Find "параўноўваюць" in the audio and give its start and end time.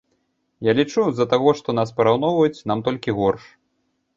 1.99-2.65